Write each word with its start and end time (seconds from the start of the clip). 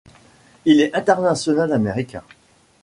Il 0.65 0.81
est 0.81 0.95
international 0.95 1.71
américain. 1.73 2.23